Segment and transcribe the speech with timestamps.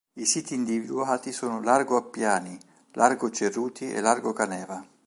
[0.15, 2.57] I siti individuati sono largo Appiani,
[2.93, 4.83] largo Ceruti e largo Caneva.